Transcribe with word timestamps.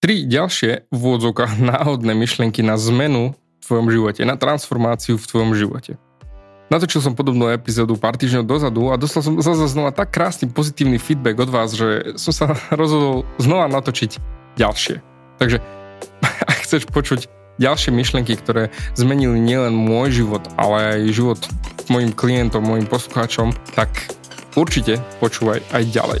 tri 0.00 0.24
ďalšie 0.24 0.88
v 0.88 0.98
úvodzovkách 0.98 1.60
náhodné 1.70 2.16
myšlienky 2.16 2.64
na 2.64 2.80
zmenu 2.80 3.36
v 3.36 3.62
tvojom 3.62 3.88
živote, 3.92 4.24
na 4.26 4.34
transformáciu 4.34 5.20
v 5.20 5.28
tvojom 5.28 5.52
živote. 5.54 6.00
Natočil 6.70 7.02
som 7.02 7.18
podobnú 7.18 7.50
epizódu 7.50 7.98
pár 7.98 8.14
týždňov 8.14 8.46
dozadu 8.46 8.94
a 8.94 8.98
dostal 8.98 9.26
som 9.26 9.34
zase 9.42 9.66
znova 9.74 9.90
tak 9.90 10.14
krásny 10.14 10.46
pozitívny 10.46 11.02
feedback 11.02 11.34
od 11.42 11.50
vás, 11.50 11.74
že 11.74 12.14
som 12.16 12.32
sa 12.32 12.44
rozhodol 12.80 13.28
znova 13.38 13.68
natočiť 13.68 14.18
ďalšie. 14.58 14.96
Takže 15.38 15.58
ak 16.50 16.58
chceš 16.64 16.88
počuť 16.88 17.28
ďalšie 17.60 17.92
myšlienky, 17.92 18.40
ktoré 18.40 18.72
zmenili 18.96 19.36
nielen 19.36 19.76
môj 19.76 20.24
život, 20.24 20.46
ale 20.56 20.96
aj 20.96 21.12
život 21.12 21.40
mojim 21.92 22.14
klientom, 22.14 22.64
mojim 22.64 22.86
poslucháčom, 22.86 23.52
tak 23.74 23.90
určite 24.54 25.02
počúvaj 25.18 25.60
aj 25.74 25.82
ďalej. 25.90 26.20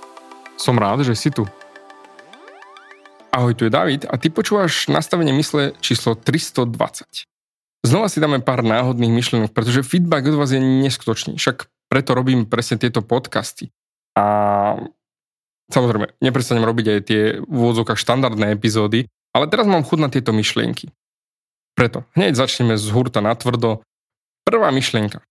Som 0.55 0.79
rád, 0.79 1.03
že 1.03 1.15
si 1.15 1.31
tu. 1.31 1.43
Ahoj, 3.31 3.55
tu 3.55 3.63
je 3.63 3.71
David 3.71 4.07
a 4.07 4.19
ty 4.19 4.27
počúvaš 4.27 4.91
nastavenie 4.91 5.31
mysle 5.35 5.71
číslo 5.79 6.15
320. 6.19 7.27
Znova 7.81 8.07
si 8.07 8.21
dáme 8.21 8.43
pár 8.45 8.61
náhodných 8.61 9.09
myšlienok, 9.09 9.51
pretože 9.57 9.87
feedback 9.87 10.29
od 10.29 10.37
vás 10.37 10.53
je 10.53 10.61
neskutočný. 10.61 11.41
Však 11.41 11.65
preto 11.89 12.13
robím 12.13 12.45
presne 12.45 12.77
tieto 12.77 13.01
podcasty. 13.01 13.73
A 14.13 14.23
samozrejme, 15.73 16.13
neprestanem 16.21 16.63
robiť 16.63 16.85
aj 16.87 16.99
tie 17.09 17.21
v 17.41 17.57
úvodzovkách 17.57 17.97
štandardné 17.97 18.53
epizódy, 18.53 19.09
ale 19.33 19.49
teraz 19.49 19.65
mám 19.65 19.81
chud 19.81 19.97
na 19.97 20.13
tieto 20.13 20.29
myšlienky. 20.31 20.93
Preto 21.73 22.05
hneď 22.13 22.37
začneme 22.37 22.77
z 22.77 22.85
hurta 22.93 23.19
na 23.19 23.33
tvrdo. 23.33 23.81
Prvá 24.45 24.69
myšlienka. 24.69 25.25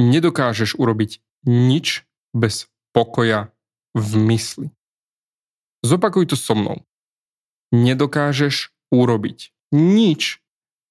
Nedokážeš 0.00 0.80
urobiť 0.80 1.20
nič 1.44 2.08
bez 2.32 2.72
pokoja 2.96 3.51
v 3.94 4.10
mysli. 4.28 4.68
Zopakuj 5.82 6.30
to 6.32 6.36
so 6.38 6.54
mnou. 6.54 6.84
Nedokážeš 7.72 8.70
urobiť 8.92 9.50
nič 9.72 10.38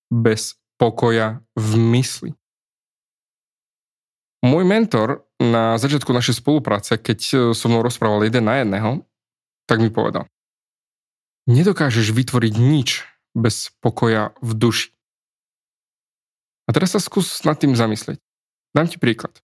bez 0.09 0.57
pokoja 0.81 1.45
v 1.53 1.71
mysli. 1.93 2.31
Môj 4.41 4.65
mentor 4.65 5.29
na 5.37 5.77
začiatku 5.77 6.09
našej 6.09 6.41
spolupráce, 6.41 6.97
keď 6.97 7.19
e, 7.21 7.33
so 7.53 7.69
mnou 7.69 7.85
rozprával 7.85 8.25
jeden 8.25 8.49
na 8.49 8.65
jedného, 8.65 9.05
tak 9.69 9.77
mi 9.77 9.93
povedal. 9.93 10.25
Nedokážeš 11.45 12.09
vytvoriť 12.09 12.53
nič 12.57 13.05
bez 13.37 13.69
pokoja 13.77 14.33
v 14.41 14.51
duši. 14.57 14.89
A 16.65 16.73
teraz 16.73 16.97
sa 16.97 17.01
skús 17.01 17.41
nad 17.45 17.57
tým 17.61 17.77
zamyslieť. 17.77 18.17
Dám 18.73 18.89
ti 18.89 18.97
príklad. 18.97 19.37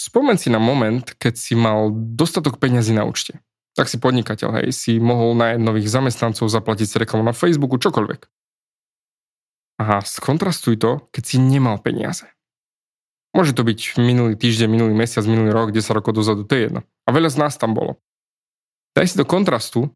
Spomen 0.00 0.40
si 0.40 0.48
na 0.48 0.56
moment, 0.56 1.04
keď 1.04 1.36
si 1.36 1.52
mal 1.52 1.92
dostatok 1.92 2.56
peňazí 2.56 2.96
na 2.96 3.04
účte. 3.04 3.36
Tak 3.76 3.92
si 3.92 4.00
podnikateľ, 4.00 4.64
hej, 4.64 4.72
si 4.72 4.96
mohol 4.96 5.36
na 5.36 5.60
nových 5.60 5.92
zamestnancov 5.92 6.48
zaplatiť 6.48 6.86
si 6.88 6.96
reklamu 6.96 7.20
na 7.20 7.36
Facebooku, 7.36 7.76
čokoľvek. 7.76 8.20
Aha, 9.84 10.00
skontrastuj 10.00 10.80
to, 10.80 11.04
keď 11.12 11.22
si 11.24 11.36
nemal 11.36 11.76
peniaze. 11.84 12.24
Môže 13.36 13.52
to 13.52 13.62
byť 13.62 14.00
minulý 14.00 14.34
týždeň, 14.40 14.68
minulý 14.72 14.96
mesiac, 14.96 15.22
minulý 15.28 15.52
rok, 15.52 15.70
10 15.70 15.84
rokov 15.92 16.16
dozadu, 16.16 16.48
to 16.48 16.56
je 16.56 16.62
jedno. 16.66 16.80
A 17.04 17.08
veľa 17.12 17.30
z 17.30 17.36
nás 17.36 17.54
tam 17.60 17.76
bolo. 17.76 18.00
Daj 18.96 19.14
si 19.14 19.16
do 19.20 19.28
kontrastu, 19.28 19.92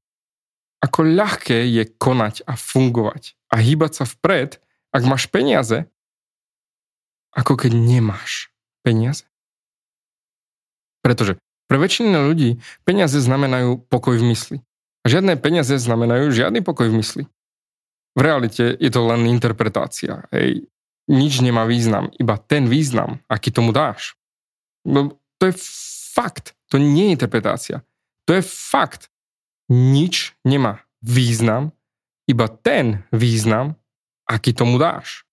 ako 0.84 1.00
ľahké 1.00 1.64
je 1.66 1.88
konať 1.96 2.44
a 2.44 2.54
fungovať 2.60 3.34
a 3.48 3.56
hýbať 3.58 3.92
sa 4.00 4.04
vpred, 4.04 4.60
ak 4.94 5.02
máš 5.08 5.26
peniaze, 5.32 5.88
ako 7.34 7.56
keď 7.56 7.72
nemáš 7.74 8.54
peniaze. 8.86 9.26
Pretože 11.04 11.36
pre 11.68 11.76
väčšinu 11.76 12.32
ľudí 12.32 12.56
peniaze 12.88 13.20
znamenajú 13.20 13.84
pokoj 13.92 14.16
v 14.16 14.32
mysli. 14.32 14.56
A 15.04 15.12
žiadne 15.12 15.36
peniaze 15.36 15.76
znamenajú 15.76 16.32
žiadny 16.32 16.64
pokoj 16.64 16.88
v 16.88 17.04
mysli. 17.04 17.22
V 18.16 18.20
realite 18.24 18.72
je 18.80 18.90
to 18.90 19.04
len 19.04 19.28
interpretácia. 19.28 20.24
Hej. 20.32 20.64
Nič 21.04 21.44
nemá 21.44 21.68
význam, 21.68 22.08
iba 22.16 22.40
ten 22.40 22.64
význam, 22.64 23.20
aký 23.28 23.52
tomu 23.52 23.76
dáš. 23.76 24.16
No, 24.88 25.20
to 25.36 25.52
je 25.52 25.54
fakt, 26.16 26.56
to 26.72 26.80
nie 26.80 27.12
je 27.12 27.14
interpretácia. 27.20 27.76
To 28.24 28.32
je 28.32 28.40
fakt. 28.44 29.12
Nič 29.68 30.32
nemá 30.44 30.80
význam, 31.04 31.76
iba 32.24 32.48
ten 32.48 33.04
význam, 33.12 33.76
aký 34.24 34.56
tomu 34.56 34.80
dáš. 34.80 35.28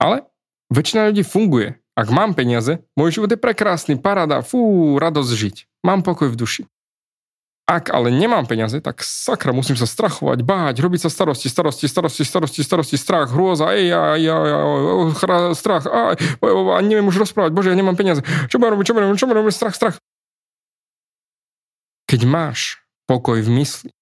Ale 0.00 0.24
väčšina 0.72 1.12
ľudí 1.12 1.20
funguje 1.24 1.79
ak 2.00 2.08
mám 2.08 2.32
peniaze, 2.32 2.80
môj 2.96 3.20
život 3.20 3.28
je 3.28 3.36
prekrásny, 3.36 4.00
paráda, 4.00 4.40
fú, 4.40 4.96
radosť 4.96 5.30
žiť. 5.36 5.56
Mám 5.84 6.00
pokoj 6.00 6.32
v 6.32 6.40
duši. 6.40 6.62
Ak 7.68 7.92
ale 7.92 8.08
nemám 8.10 8.48
peniaze, 8.48 8.80
tak 8.80 9.04
sakra, 9.04 9.52
musím 9.52 9.76
sa 9.76 9.84
strachovať, 9.84 10.42
báť, 10.42 10.80
robiť 10.80 11.06
sa 11.06 11.10
starosti, 11.12 11.46
starosti, 11.46 11.86
starosti, 11.86 12.24
starosti, 12.24 12.60
starosti, 12.64 12.96
strach, 12.96 13.28
hrôza, 13.30 13.70
ej, 13.76 13.92
aj, 13.92 14.22
aj, 14.26 14.50
aj, 15.22 15.54
strach, 15.54 15.84
aj, 15.86 16.18
neviem 16.82 17.06
už 17.06 17.22
rozprávať, 17.22 17.54
bože, 17.54 17.70
ja 17.70 17.78
nemám 17.78 17.94
peniaze. 17.94 18.24
Čo 18.50 18.58
budem 18.58 18.74
robiť, 18.74 18.86
čo 18.90 18.94
budem 18.96 19.06
robiť, 19.12 19.20
čo 19.20 19.28
budem 19.28 19.40
robiť, 19.44 19.54
strach, 19.54 19.76
strach. 19.76 19.96
Keď 22.10 22.20
máš 22.26 22.82
pokoj 23.06 23.38
v 23.38 23.50
mysli, 23.62 23.92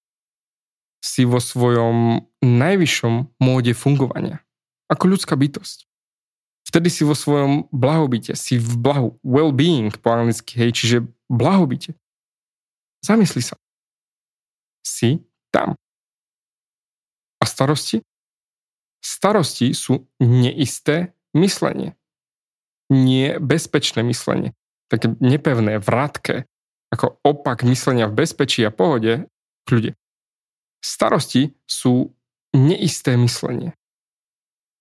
si 1.03 1.27
vo 1.27 1.43
svojom 1.43 2.25
najvyššom 2.41 3.43
móde 3.43 3.75
fungovania. 3.77 4.41
Ako 4.89 5.13
ľudská 5.13 5.37
bytosť 5.37 5.88
vtedy 6.69 6.93
si 6.93 7.01
vo 7.01 7.17
svojom 7.17 7.65
blahobite, 7.73 8.37
si 8.37 8.61
v 8.61 8.77
blahu, 8.77 9.17
well-being 9.25 9.89
po 9.97 10.13
anglicky, 10.13 10.61
hej, 10.61 10.71
čiže 10.77 10.97
blahobite. 11.25 11.97
Zamysli 13.01 13.41
sa. 13.41 13.57
Si 14.85 15.25
tam. 15.49 15.73
A 17.41 17.45
starosti? 17.49 18.05
Starosti 19.01 19.73
sú 19.73 20.05
neisté 20.21 21.17
myslenie. 21.33 21.97
Nie 22.93 23.41
bezpečné 23.41 24.05
myslenie. 24.05 24.53
Také 24.91 25.13
nepevné, 25.17 25.81
vrátke, 25.81 26.45
ako 26.93 27.21
opak 27.21 27.65
myslenia 27.65 28.09
v 28.09 28.25
bezpečí 28.25 28.65
a 28.65 28.73
pohode, 28.73 29.29
ľudia. 29.69 29.93
Starosti 30.81 31.53
sú 31.69 32.11
neisté 32.51 33.13
myslenie. 33.15 33.78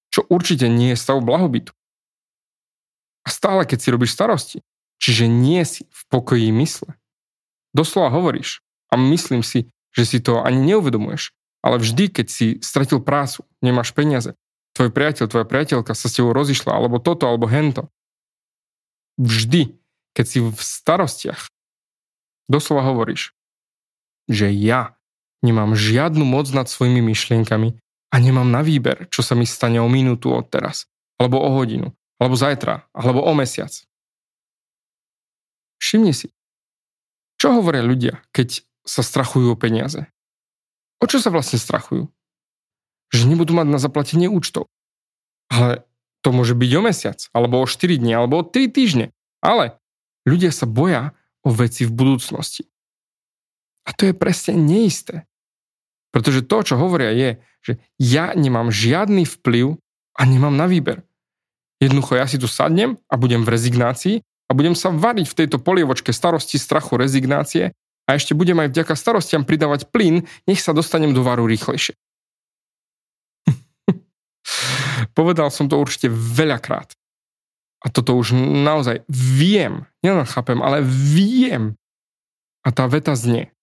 Čo 0.08 0.24
určite 0.28 0.66
nie 0.66 0.92
je 0.94 1.00
stav 1.00 1.20
blahobytu. 1.20 1.72
A 3.24 3.28
stále, 3.28 3.68
keď 3.68 3.78
si 3.78 3.92
robíš 3.92 4.16
starosti, 4.16 4.58
čiže 4.96 5.28
nie 5.28 5.60
si 5.68 5.84
v 5.88 6.00
pokoji 6.08 6.48
mysle. 6.52 6.96
Doslova 7.76 8.08
hovoríš 8.08 8.64
a 8.88 8.96
myslím 8.96 9.44
si, 9.44 9.68
že 9.92 10.04
si 10.08 10.18
to 10.24 10.40
ani 10.40 10.72
neuvedomuješ, 10.72 11.36
ale 11.60 11.76
vždy, 11.76 12.08
keď 12.08 12.26
si 12.32 12.46
stratil 12.64 13.04
prácu, 13.04 13.44
nemáš 13.60 13.92
peniaze, 13.92 14.32
tvoj 14.72 14.94
priateľ, 14.94 15.26
tvoja 15.28 15.46
priateľka 15.46 15.92
sa 15.92 16.06
s 16.08 16.16
tebou 16.16 16.32
rozišla, 16.32 16.70
alebo 16.72 17.02
toto, 17.02 17.28
alebo 17.28 17.50
hento. 17.50 17.90
Vždy, 19.18 19.74
keď 20.14 20.24
si 20.24 20.38
v 20.38 20.54
starostiach, 20.54 21.50
doslova 22.46 22.86
hovoríš, 22.86 23.34
že 24.30 24.48
ja 24.54 24.94
nemám 25.42 25.74
žiadnu 25.74 26.22
moc 26.22 26.46
nad 26.54 26.70
svojimi 26.70 27.02
myšlienkami 27.02 27.74
a 28.08 28.16
nemám 28.16 28.48
na 28.48 28.64
výber, 28.64 29.08
čo 29.12 29.20
sa 29.20 29.36
mi 29.36 29.44
stane 29.44 29.76
o 29.80 29.88
minútu 29.88 30.32
od 30.32 30.48
teraz, 30.48 30.88
alebo 31.20 31.40
o 31.40 31.48
hodinu, 31.52 31.92
alebo 32.16 32.34
zajtra, 32.34 32.88
alebo 32.96 33.20
o 33.20 33.32
mesiac. 33.36 33.70
Všimni 35.78 36.12
si, 36.12 36.34
Čo 37.38 37.54
hovoria 37.54 37.86
ľudia, 37.86 38.18
keď 38.34 38.66
sa 38.82 39.06
strachujú 39.06 39.54
o 39.54 39.60
peniaze? 39.60 40.10
O 40.98 41.06
čo 41.06 41.22
sa 41.22 41.30
vlastne 41.30 41.54
strachujú? 41.54 42.10
Že 43.14 43.30
nebudú 43.30 43.54
mať 43.54 43.70
na 43.70 43.78
zaplatenie 43.78 44.26
účtov. 44.26 44.66
Ale 45.46 45.86
to 46.26 46.34
môže 46.34 46.58
byť 46.58 46.70
o 46.74 46.82
mesiac, 46.82 47.18
alebo 47.30 47.62
o 47.62 47.70
4 47.70 47.94
dní, 47.94 48.10
alebo 48.10 48.42
o 48.42 48.44
3 48.44 48.74
týždne. 48.74 49.14
Ale 49.38 49.78
ľudia 50.26 50.50
sa 50.50 50.66
boja 50.66 51.14
o 51.46 51.54
veci 51.54 51.86
v 51.86 51.94
budúcnosti. 51.94 52.66
A 53.86 53.94
to 53.94 54.10
je 54.10 54.14
presne 54.18 54.58
neisté. 54.58 55.24
Pretože 56.08 56.44
to, 56.44 56.64
čo 56.64 56.74
hovoria, 56.80 57.12
je, 57.12 57.30
že 57.64 57.72
ja 58.00 58.32
nemám 58.32 58.72
žiadny 58.72 59.28
vplyv 59.28 59.76
a 60.16 60.22
nemám 60.24 60.56
na 60.56 60.64
výber. 60.64 61.04
Jednoducho 61.78 62.18
ja 62.18 62.26
si 62.26 62.40
tu 62.40 62.50
sadnem 62.50 62.98
a 63.06 63.14
budem 63.14 63.46
v 63.46 63.52
rezignácii 63.54 64.16
a 64.48 64.52
budem 64.56 64.74
sa 64.74 64.90
variť 64.90 65.30
v 65.30 65.38
tejto 65.44 65.62
polievočke 65.62 66.10
starosti, 66.10 66.58
strachu, 66.58 66.98
rezignácie 66.98 67.70
a 68.08 68.10
ešte 68.16 68.32
budem 68.32 68.56
aj 68.64 68.72
vďaka 68.72 68.94
starostiam 68.96 69.44
pridávať 69.44 69.92
plyn, 69.92 70.24
nech 70.48 70.64
sa 70.64 70.72
dostanem 70.72 71.12
do 71.12 71.20
varu 71.20 71.44
rýchlejšie. 71.44 71.94
Povedal 75.18 75.52
som 75.52 75.68
to 75.68 75.76
určite 75.76 76.08
veľakrát. 76.10 76.96
A 77.78 77.94
toto 77.94 78.18
už 78.18 78.34
naozaj 78.34 79.06
viem, 79.06 79.86
nielen 80.02 80.26
chápem, 80.26 80.58
ale 80.58 80.82
viem. 80.82 81.78
A 82.66 82.74
tá 82.74 82.90
veta 82.90 83.14
znie. 83.14 83.54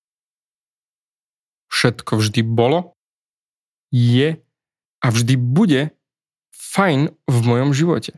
Všetko 1.71 2.21
vždy 2.21 2.41
bolo, 2.45 2.95
je 3.91 4.39
a 5.01 5.07
vždy 5.07 5.35
bude 5.37 5.95
fajn 6.51 7.13
v 7.29 7.37
mojom 7.45 7.71
živote. 7.71 8.17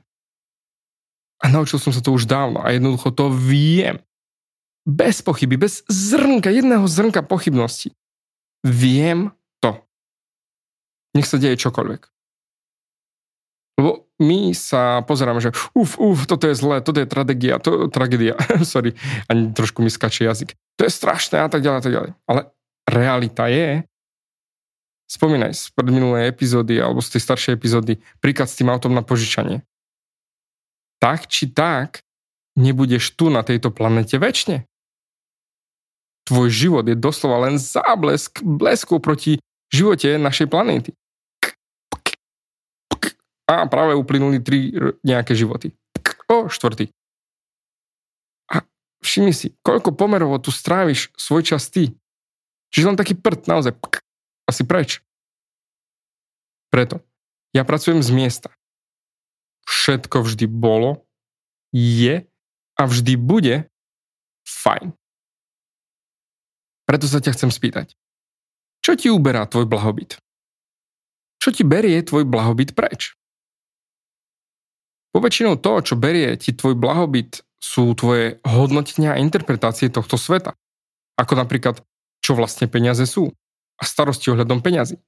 A 1.37 1.53
naučil 1.53 1.77
som 1.77 1.93
sa 1.93 2.01
to 2.01 2.15
už 2.15 2.25
dávno 2.25 2.65
a 2.65 2.73
jednoducho 2.73 3.13
to 3.13 3.29
viem. 3.29 4.01
Bez 4.87 5.21
pochyby, 5.21 5.59
bez 5.59 5.83
zrnka, 5.85 6.49
jedného 6.49 6.87
zrnka 6.87 7.21
pochybnosti. 7.21 7.93
Viem 8.65 9.35
to. 9.61 9.77
Nech 11.13 11.27
sa 11.27 11.37
deje 11.37 11.59
čokoľvek. 11.59 12.07
Lebo 13.77 14.09
my 14.17 14.57
sa 14.57 15.05
pozeráme, 15.05 15.37
že 15.37 15.53
uf, 15.77 16.01
uf, 16.01 16.25
toto 16.25 16.49
je 16.49 16.57
zlé, 16.57 16.81
toto 16.81 16.97
je 16.97 17.05
tragédia, 17.05 17.61
to, 17.61 17.85
tragédia, 17.93 18.33
sorry, 18.65 18.97
ani 19.29 19.53
trošku 19.53 19.85
mi 19.85 19.93
skače 19.93 20.25
jazyk. 20.25 20.57
To 20.81 20.89
je 20.89 20.91
strašné 20.91 21.45
a 21.45 21.49
tak 21.51 21.61
ďalej, 21.61 21.77
a 21.77 21.83
tak 21.85 21.93
ďalej. 21.93 22.11
Ale 22.25 22.41
realita 22.87 23.51
je, 23.51 23.83
spomínaj 25.07 25.55
z 25.55 25.71
predminulej 25.75 26.31
epizódy 26.31 26.79
alebo 26.79 27.03
z 27.03 27.15
tej 27.15 27.21
staršej 27.23 27.53
epizódy, 27.55 27.99
príklad 28.19 28.47
s 28.47 28.57
tým 28.59 28.71
autom 28.71 28.95
na 28.95 29.03
požičanie. 29.03 29.63
Tak 30.99 31.29
či 31.29 31.51
tak, 31.51 32.01
nebudeš 32.57 33.13
tu 33.13 33.29
na 33.29 33.45
tejto 33.45 33.69
planete 33.69 34.17
väčšine. 34.17 34.65
Tvoj 36.27 36.49
život 36.51 36.83
je 36.83 36.97
doslova 36.97 37.47
len 37.47 37.55
záblesk 37.55 38.43
blesku 38.43 38.99
proti 38.99 39.39
živote 39.71 40.19
našej 40.19 40.51
planéty. 40.51 40.91
A 43.47 43.63
práve 43.71 43.95
uplynuli 43.95 44.43
tri 44.43 44.75
nejaké 45.07 45.31
životy. 45.31 45.71
O, 46.27 46.51
štvrtý. 46.51 46.91
A 48.51 48.59
všimni 48.99 49.31
si, 49.31 49.55
koľko 49.63 49.95
pomerovo 49.95 50.35
tu 50.43 50.51
stráviš 50.51 51.15
svoj 51.15 51.47
čas 51.47 51.71
ty. 51.71 51.95
Čiže 52.71 52.87
len 52.93 52.99
taký 52.99 53.15
prd, 53.15 53.47
naozaj. 53.47 53.73
Asi 54.47 54.63
preč. 54.63 55.03
Preto. 56.71 57.03
Ja 57.55 57.63
pracujem 57.63 58.03
z 58.03 58.11
miesta. 58.11 58.49
Všetko 59.67 60.23
vždy 60.23 60.47
bolo, 60.47 61.07
je 61.75 62.23
a 62.77 62.81
vždy 62.83 63.19
bude 63.19 63.67
fajn. 64.47 64.95
Preto 66.87 67.05
sa 67.07 67.19
ťa 67.19 67.35
chcem 67.35 67.51
spýtať. 67.51 67.97
Čo 68.79 68.95
ti 68.95 69.11
uberá 69.11 69.43
tvoj 69.43 69.67
blahobyt? 69.67 70.15
Čo 71.43 71.51
ti 71.51 71.67
berie 71.67 71.99
tvoj 71.99 72.23
blahobyt 72.23 72.71
preč? 72.71 73.19
Poväčšinou 75.11 75.59
to, 75.59 75.83
čo 75.83 75.99
berie 75.99 76.39
ti 76.39 76.55
tvoj 76.55 76.79
blahobyt, 76.79 77.43
sú 77.57 77.91
tvoje 77.97 78.39
hodnotenia 78.47 79.17
a 79.17 79.21
interpretácie 79.21 79.91
tohto 79.91 80.15
sveta. 80.15 80.55
Ako 81.17 81.35
napríklad, 81.35 81.81
čo 82.27 82.35
vlastne 82.35 82.67
peniaze 82.67 83.07
sú 83.07 83.31
a 83.79 83.83
starosti 83.87 84.27
ohľadom 84.35 84.59
peňazí. 84.59 84.99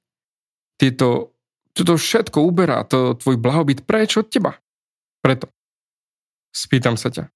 Tieto, 0.80 1.36
toto 1.76 2.00
všetko 2.00 2.40
uberá 2.40 2.80
to 2.88 3.12
tvoj 3.20 3.36
blahobyt 3.36 3.84
preč 3.84 4.16
od 4.16 4.32
teba. 4.32 4.56
Preto 5.20 5.52
spýtam 6.56 6.96
sa 6.96 7.12
ťa. 7.12 7.28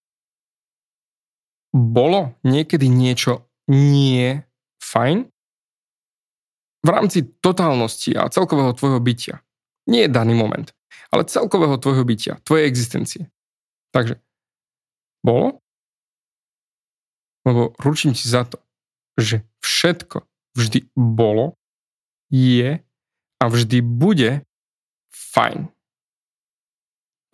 Bolo 1.77 2.41
niekedy 2.41 2.89
niečo 2.89 3.45
nie 3.69 4.41
fajn? 4.81 5.29
V 6.85 6.89
rámci 6.89 7.29
totálnosti 7.45 8.17
a 8.17 8.33
celkového 8.33 8.73
tvojho 8.73 9.01
bytia. 9.05 9.45
Nie 9.85 10.09
je 10.09 10.15
daný 10.17 10.33
moment 10.33 10.73
ale 11.15 11.31
celkového 11.31 11.79
tvojho 11.79 12.03
bytia, 12.03 12.43
tvojej 12.43 12.67
existencie. 12.67 13.31
Takže, 13.95 14.19
bolo? 15.23 15.63
Lebo 17.47 17.71
ručím 17.79 18.19
ti 18.19 18.27
za 18.27 18.43
to, 18.43 18.59
že 19.19 19.47
všetko 19.63 20.27
vždy 20.55 20.91
bolo, 20.95 21.59
je 22.31 22.83
a 23.39 23.45
vždy 23.47 23.79
bude 23.83 24.43
fajn. 25.13 25.71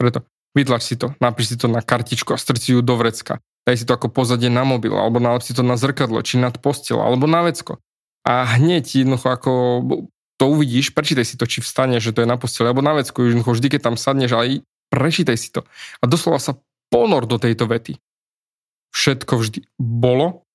Preto 0.01 0.25
vytlač 0.57 0.83
si 0.85 0.97
to, 0.97 1.13
napíš 1.21 1.55
si 1.55 1.57
to 1.61 1.69
na 1.69 1.85
kartičku 1.85 2.33
a 2.33 2.41
strci 2.41 2.77
ju 2.77 2.81
do 2.81 2.97
vrecka. 2.97 3.41
Daj 3.69 3.85
si 3.85 3.85
to 3.85 3.93
ako 3.95 4.09
pozadie 4.09 4.49
na 4.49 4.65
mobil, 4.65 4.97
alebo 4.97 5.21
nalep 5.21 5.45
si 5.45 5.53
to 5.53 5.61
na 5.61 5.77
zrkadlo, 5.77 6.25
či 6.25 6.41
nad 6.41 6.57
postel, 6.59 6.99
alebo 6.99 7.29
na 7.29 7.45
vecko. 7.45 7.79
A 8.25 8.45
hneď 8.57 9.05
jednoducho 9.05 9.29
ako 9.29 9.53
to 10.41 10.45
uvidíš, 10.49 10.97
prečítaj 10.97 11.29
si 11.29 11.37
to, 11.37 11.45
či 11.45 11.61
vstane, 11.61 12.01
že 12.01 12.17
to 12.17 12.25
je 12.25 12.29
na 12.29 12.41
posteli, 12.41 12.73
alebo 12.73 12.81
na 12.81 12.97
vecku, 12.97 13.21
vždy, 13.21 13.69
keď 13.77 13.93
tam 13.93 13.97
sadneš, 14.01 14.33
ale 14.33 14.65
prečítaj 14.89 15.37
si 15.37 15.53
to. 15.53 15.69
A 16.01 16.09
doslova 16.09 16.41
sa 16.41 16.57
ponor 16.89 17.29
do 17.29 17.37
tejto 17.37 17.69
vety. 17.69 18.01
Všetko 18.91 19.39
vždy 19.39 19.69
bolo, 19.79 20.49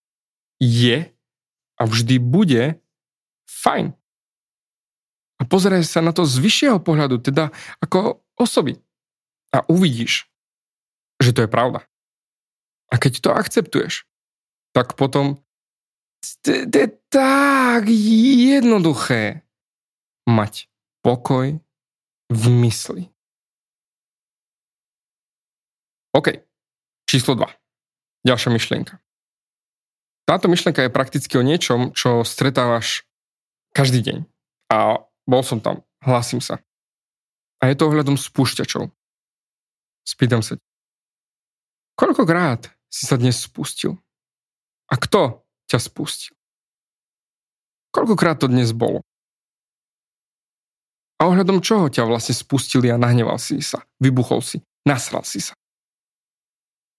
je 0.60 1.15
a 1.76 1.84
vždy 1.84 2.20
bude 2.20 2.80
fajn. 3.46 3.94
A 5.36 5.44
pozeraj 5.44 5.84
sa 5.84 6.00
na 6.00 6.16
to 6.16 6.24
z 6.24 6.40
vyššieho 6.40 6.80
pohľadu, 6.80 7.20
teda 7.20 7.52
ako 7.84 8.24
osoby. 8.40 8.80
A 9.52 9.64
uvidíš, 9.68 10.32
že 11.20 11.36
to 11.36 11.44
je 11.44 11.50
pravda. 11.52 11.84
A 12.92 12.96
keď 12.96 13.14
to 13.20 13.30
akceptuješ, 13.36 14.08
tak 14.72 14.96
potom 14.96 15.40
to 16.42 16.52
je 16.56 16.90
tak 17.12 17.86
jednoduché 17.92 19.46
mať 20.26 20.68
pokoj 21.06 21.62
v 22.32 22.44
mysli. 22.66 23.14
OK, 26.16 26.42
číslo 27.06 27.36
2. 27.36 27.46
Ďalšia 28.26 28.50
myšlienka. 28.50 29.05
Táto 30.26 30.50
myšlienka 30.50 30.82
je 30.82 30.90
prakticky 30.90 31.38
o 31.38 31.46
niečom, 31.46 31.94
čo 31.94 32.26
stretávaš 32.26 33.06
každý 33.78 34.02
deň. 34.02 34.18
A 34.74 35.06
bol 35.30 35.46
som 35.46 35.62
tam, 35.62 35.86
hlásim 36.02 36.42
sa. 36.42 36.66
A 37.62 37.70
je 37.70 37.78
to 37.78 37.94
ohľadom 37.94 38.18
spúšťačov. 38.18 38.90
Spýtam 40.06 40.42
sa, 40.42 40.58
koľkokrát 41.98 42.74
si 42.90 43.06
sa 43.06 43.18
dnes 43.18 43.38
spustil? 43.38 43.98
A 44.90 44.98
kto 44.98 45.46
ťa 45.70 45.82
spustil? 45.82 46.34
Koľkokrát 47.90 48.42
to 48.42 48.50
dnes 48.50 48.70
bolo? 48.74 49.02
A 51.22 51.32
ohľadom 51.32 51.64
čoho 51.64 51.90
ťa 51.90 52.06
vlastne 52.06 52.36
spustili 52.38 52.92
a 52.92 53.00
nahneval 53.00 53.40
si 53.40 53.62
sa, 53.64 53.82
vybuchol 54.04 54.44
si, 54.44 54.62
nasral 54.86 55.24
si 55.24 55.40
sa? 55.42 55.56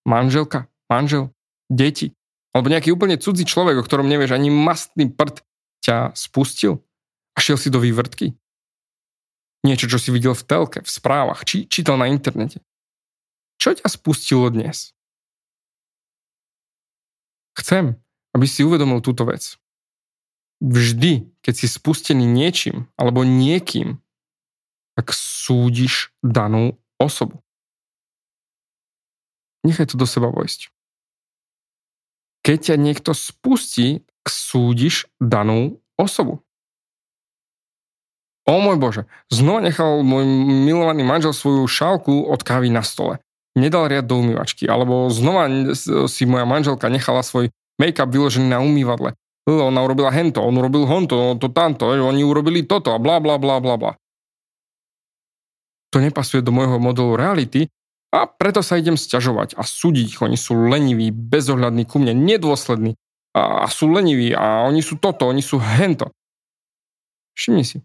Manželka, 0.08 0.66
manžel, 0.88 1.30
deti, 1.68 2.16
alebo 2.56 2.72
nejaký 2.72 2.88
úplne 2.88 3.20
cudzí 3.20 3.44
človek, 3.44 3.76
o 3.76 3.84
ktorom 3.84 4.08
nevieš 4.08 4.32
ani 4.32 4.48
mastný 4.48 5.12
prd, 5.12 5.44
ťa 5.84 6.16
spustil 6.16 6.80
a 7.36 7.38
šiel 7.44 7.60
si 7.60 7.68
do 7.68 7.76
vývrtky? 7.76 8.32
Niečo, 9.60 9.92
čo 9.92 10.00
si 10.00 10.08
videl 10.08 10.32
v 10.32 10.40
telke, 10.40 10.80
v 10.80 10.88
správach, 10.88 11.44
či 11.44 11.68
čítal 11.68 12.00
na 12.00 12.08
internete. 12.08 12.64
Čo 13.60 13.76
ťa 13.76 13.92
spustilo 13.92 14.48
dnes? 14.48 14.96
Chcem, 17.60 18.00
aby 18.32 18.48
si 18.48 18.64
uvedomil 18.64 19.04
túto 19.04 19.28
vec. 19.28 19.60
Vždy, 20.64 21.28
keď 21.44 21.54
si 21.60 21.68
spustený 21.68 22.24
niečím 22.24 22.88
alebo 22.96 23.20
niekým, 23.20 24.00
tak 24.96 25.12
súdiš 25.12 26.08
danú 26.24 26.80
osobu. 26.96 27.44
Nechaj 29.60 29.92
to 29.92 30.00
do 30.00 30.08
seba 30.08 30.32
vojsť. 30.32 30.72
Keď 32.46 32.58
ťa 32.62 32.76
niekto 32.78 33.10
spustí, 33.10 34.06
súdiš 34.22 35.10
danú 35.18 35.82
osobu. 35.98 36.46
O 38.46 38.62
môj 38.62 38.78
Bože, 38.78 39.02
znova 39.26 39.58
nechal 39.58 40.06
môj 40.06 40.22
milovaný 40.62 41.02
manžel 41.02 41.34
svoju 41.34 41.66
šálku 41.66 42.30
od 42.30 42.46
kávy 42.46 42.70
na 42.70 42.86
stole. 42.86 43.18
Nedal 43.58 43.90
riad 43.90 44.06
do 44.06 44.22
umývačky. 44.22 44.70
Alebo 44.70 45.10
znova 45.10 45.50
si 46.06 46.22
moja 46.30 46.46
manželka 46.46 46.86
nechala 46.86 47.26
svoj 47.26 47.50
make-up 47.82 48.06
vyložený 48.06 48.46
na 48.46 48.62
umývadle. 48.62 49.18
Ona 49.50 49.82
urobila 49.82 50.14
hento, 50.14 50.42
on 50.42 50.54
urobil 50.54 50.86
honto, 50.86 51.34
to 51.42 51.50
tamto, 51.50 51.90
oni 51.90 52.22
urobili 52.22 52.62
toto 52.62 52.94
a 52.94 53.02
bla 53.02 53.18
bla 53.18 53.38
bla 53.42 53.58
bla 53.58 53.74
bla. 53.74 53.92
To 55.94 55.98
nepasuje 55.98 56.42
do 56.46 56.54
môjho 56.54 56.78
modelu 56.78 57.18
reality 57.18 57.66
a 58.16 58.24
preto 58.24 58.64
sa 58.64 58.80
idem 58.80 58.96
sťažovať 58.96 59.60
a 59.60 59.62
súdiť 59.62 60.06
ich. 60.16 60.20
Oni 60.24 60.40
sú 60.40 60.56
leniví, 60.56 61.12
bezohľadní 61.12 61.84
ku 61.84 62.00
mne, 62.00 62.16
nedôslední 62.16 62.96
a, 63.36 63.68
sú 63.68 63.92
leniví 63.92 64.32
a 64.32 64.64
oni 64.64 64.80
sú 64.80 64.96
toto, 64.96 65.28
oni 65.28 65.44
sú 65.44 65.60
hento. 65.60 66.08
Všimni 67.36 67.64
si. 67.68 67.78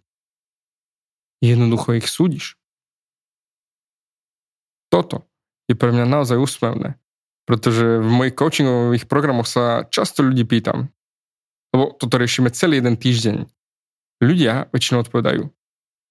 Jednoducho 1.44 2.00
ich 2.00 2.08
súdiš. 2.08 2.56
Toto 4.88 5.28
je 5.68 5.76
pre 5.76 5.92
mňa 5.92 6.08
naozaj 6.08 6.40
úsmevné, 6.40 6.96
pretože 7.44 8.00
v 8.00 8.08
mojich 8.08 8.36
coachingových 8.36 9.06
programoch 9.12 9.48
sa 9.48 9.84
často 9.92 10.24
ľudí 10.24 10.48
pýtam, 10.48 10.88
lebo 11.76 11.92
toto 11.96 12.16
riešime 12.16 12.56
celý 12.56 12.80
jeden 12.80 12.96
týždeň. 12.96 13.48
Ľudia 14.24 14.72
väčšinou 14.72 15.04
odpovedajú, 15.04 15.52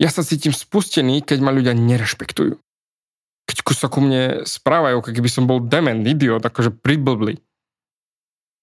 ja 0.00 0.08
sa 0.08 0.24
cítim 0.24 0.56
spustený, 0.56 1.20
keď 1.20 1.38
ma 1.44 1.52
ľudia 1.52 1.76
nerešpektujú. 1.76 2.56
Keď 3.48 3.56
sa 3.76 3.88
ku 3.88 4.02
mne 4.04 4.44
správajú, 4.44 5.00
ako 5.00 5.10
keby 5.14 5.30
som 5.30 5.44
bol 5.48 5.62
dement, 5.62 6.02
idiot, 6.04 6.42
akože 6.42 6.74
priblblý. 6.74 7.40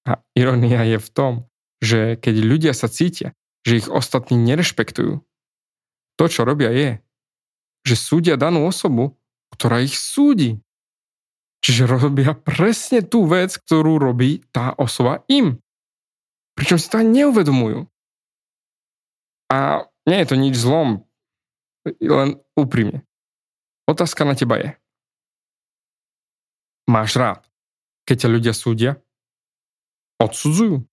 A 0.07 0.21
ironia 0.37 0.83
je 0.87 0.97
v 0.99 1.09
tom, 1.11 1.33
že 1.83 2.15
keď 2.17 2.35
ľudia 2.41 2.73
sa 2.75 2.87
cítia, 2.87 3.35
že 3.67 3.83
ich 3.83 3.87
ostatní 3.91 4.39
nerešpektujú, 4.39 5.19
to, 6.17 6.25
čo 6.25 6.47
robia 6.47 6.71
je, 6.71 6.89
že 7.85 7.95
súdia 7.95 8.35
danú 8.35 8.67
osobu, 8.67 9.15
ktorá 9.53 9.79
ich 9.79 9.95
súdi. 9.95 10.59
Čiže 11.63 11.87
robia 11.87 12.35
presne 12.35 13.03
tú 13.03 13.27
vec, 13.27 13.55
ktorú 13.55 13.99
robí 13.99 14.43
tá 14.51 14.75
osoba 14.75 15.23
im. 15.31 15.59
Pričom 16.57 16.77
si 16.77 16.87
to 16.89 16.99
aj 16.99 17.07
neuvedomujú. 17.07 17.87
A 19.47 19.87
nie 20.03 20.17
je 20.23 20.27
to 20.27 20.35
nič 20.35 20.55
zlom, 20.59 21.07
len 22.03 22.39
úprimne. 22.59 23.06
Otázka 23.87 24.27
na 24.27 24.35
teba 24.35 24.59
je. 24.59 24.69
Máš 26.91 27.15
rád, 27.15 27.39
keď 28.03 28.27
ťa 28.27 28.29
ľudia 28.31 28.53
súdia? 28.55 28.91
Odsudzujú? 30.19 30.83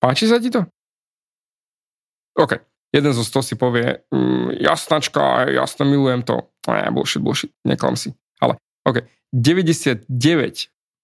Páči 0.00 0.28
sa 0.28 0.36
ti 0.36 0.52
to? 0.52 0.68
OK. 2.36 2.60
Jeden 2.92 3.12
zo 3.16 3.24
sto 3.24 3.40
si 3.40 3.56
povie, 3.56 4.04
mm, 4.12 4.60
jasnačka, 4.60 5.48
jasno 5.48 5.88
milujem 5.88 6.20
to. 6.28 6.44
Ne, 6.68 6.92
bullshit, 6.92 7.24
bullshit, 7.24 7.48
neklam 7.64 7.96
si. 7.96 8.12
Ale 8.36 8.60
OK. 8.84 9.08
99% 9.32 10.04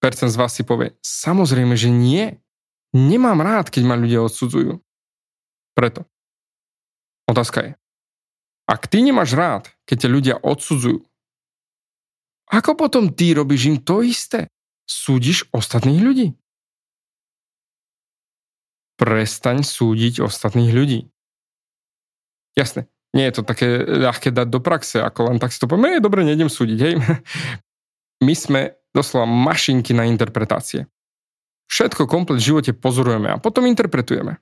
z 0.05 0.37
vás 0.37 0.53
si 0.53 0.69
povie, 0.69 0.93
samozrejme, 1.01 1.73
že 1.81 1.89
nie. 1.89 2.37
Nemám 2.93 3.41
rád, 3.41 3.73
keď 3.73 3.83
ma 3.89 3.97
ľudia 3.97 4.21
odsudzujú. 4.21 4.85
Preto. 5.73 6.05
Otázka 7.29 7.59
je, 7.65 7.71
ak 8.69 8.85
ty 8.93 9.01
nemáš 9.01 9.33
rád, 9.33 9.73
keď 9.89 10.05
ťa 10.05 10.11
ľudia 10.13 10.35
odsudzujú, 10.45 11.09
ako 12.49 12.71
potom 12.77 13.13
ty 13.13 13.37
robíš 13.37 13.69
im 13.69 13.77
to 13.81 14.01
isté? 14.01 14.49
Súdiš 14.89 15.53
ostatných 15.53 16.01
ľudí? 16.01 16.27
Prestaň 18.97 19.61
súdiť 19.61 20.25
ostatných 20.25 20.73
ľudí. 20.73 21.13
Jasné, 22.57 22.89
nie 23.13 23.29
je 23.29 23.35
to 23.39 23.43
také 23.45 23.85
ľahké 23.85 24.33
dať 24.33 24.49
do 24.49 24.61
praxe, 24.65 24.99
ako 24.99 25.29
len 25.31 25.37
tak 25.39 25.53
si 25.53 25.61
to 25.61 25.69
povieme, 25.69 26.01
je 26.01 26.05
dobre, 26.05 26.25
nejdem 26.25 26.49
súdiť, 26.49 26.79
hej. 26.81 26.95
My 28.27 28.35
sme 28.35 28.61
doslova 28.97 29.29
mašinky 29.29 29.95
na 29.95 30.09
interpretácie. 30.09 30.89
Všetko 31.69 32.09
komplet 32.09 32.41
v 32.41 32.49
živote 32.49 32.73
pozorujeme 32.73 33.29
a 33.29 33.37
potom 33.37 33.69
interpretujeme. 33.69 34.41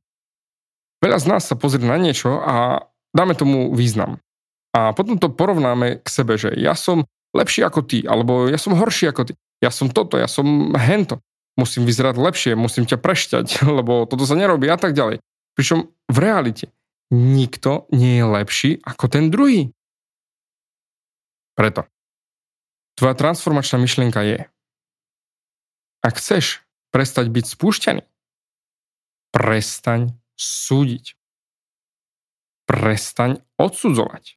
Veľa 1.02 1.18
z 1.20 1.26
nás 1.26 1.42
sa 1.44 1.58
pozrie 1.58 1.84
na 1.84 1.98
niečo 1.98 2.40
a 2.40 2.86
dáme 3.16 3.32
tomu 3.32 3.72
význam. 3.72 4.20
A 4.76 4.92
potom 4.92 5.16
to 5.16 5.32
porovnáme 5.32 6.04
k 6.04 6.08
sebe, 6.12 6.36
že 6.36 6.52
ja 6.52 6.76
som 6.76 7.08
lepší 7.32 7.64
ako 7.64 7.80
ty, 7.80 8.04
alebo 8.04 8.52
ja 8.52 8.60
som 8.60 8.76
horší 8.76 9.08
ako 9.08 9.32
ty, 9.32 9.32
ja 9.64 9.72
som 9.72 9.88
toto, 9.88 10.20
ja 10.20 10.28
som 10.28 10.76
hento, 10.76 11.24
musím 11.56 11.88
vyzerať 11.88 12.20
lepšie, 12.20 12.52
musím 12.52 12.84
ťa 12.84 13.00
prešťať, 13.00 13.46
lebo 13.80 14.04
toto 14.04 14.28
sa 14.28 14.36
nerobí 14.36 14.68
a 14.68 14.76
tak 14.76 14.92
ďalej. 14.92 15.24
Pričom 15.56 15.88
v 16.12 16.18
realite 16.20 16.68
nikto 17.08 17.88
nie 17.96 18.20
je 18.20 18.26
lepší 18.28 18.70
ako 18.84 19.04
ten 19.08 19.32
druhý. 19.32 19.72
Preto. 21.56 21.88
Tvoja 22.96 23.16
transformačná 23.16 23.80
myšlienka 23.80 24.20
je, 24.24 24.38
ak 26.04 26.14
chceš 26.20 26.64
prestať 26.92 27.32
byť 27.32 27.44
spúšťaný, 27.44 28.02
prestaň 29.32 30.16
súdiť 30.36 31.16
prestaň 32.66 33.40
odsudzovať. 33.56 34.36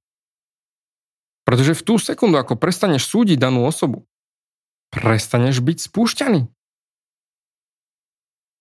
Pretože 1.44 1.74
v 1.74 1.86
tú 1.86 1.98
sekundu, 1.98 2.38
ako 2.38 2.62
prestaneš 2.62 3.10
súdiť 3.10 3.42
danú 3.42 3.66
osobu, 3.66 4.06
prestaneš 4.94 5.66
byť 5.66 5.78
spúšťaný. 5.90 6.46